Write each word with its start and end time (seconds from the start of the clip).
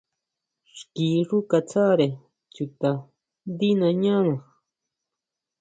Xki 0.77 1.07
xú 1.27 1.37
katsáre 1.51 2.07
chuta 2.53 2.91
ndí 3.51 3.69
nañana. 3.81 4.35